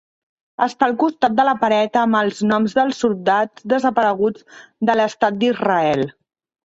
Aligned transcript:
Està 0.65 0.85
al 0.87 0.95
costat 1.03 1.35
de 1.39 1.43
la 1.49 1.53
paret 1.65 1.99
amb 2.03 2.17
els 2.21 2.41
noms 2.53 2.75
dels 2.79 3.03
soldats 3.05 3.67
desapareguts 3.75 4.49
de 4.91 4.97
l'Estat 5.01 5.39
d'Israel. 5.45 6.07